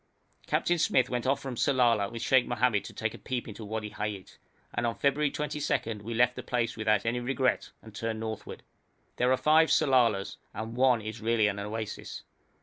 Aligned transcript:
Captain 0.47 0.79
Smyth 0.79 1.11
went 1.11 1.27
off 1.27 1.39
from 1.39 1.55
Sellala 1.55 2.09
with 2.11 2.23
Sheikh 2.23 2.47
Mohamed 2.47 2.83
to 2.85 2.93
take 2.93 3.13
a 3.13 3.19
peep 3.19 3.47
into 3.47 3.63
Wadi 3.63 3.91
Hayèt, 3.91 4.39
and 4.73 4.87
on 4.87 4.95
February 4.97 5.29
22 5.29 5.99
we 6.01 6.15
left 6.15 6.35
the 6.35 6.41
place 6.41 6.75
without 6.75 7.05
any 7.05 7.19
regret 7.19 7.69
and 7.83 7.93
turned 7.93 8.19
northward. 8.19 8.63
There 9.17 9.31
are 9.31 9.37
five 9.37 9.69
Sellalas, 9.69 10.37
and 10.55 10.75
one 10.75 11.03
is 11.03 11.21
really 11.21 11.45
an 11.47 11.59
oasis. 11.59 12.23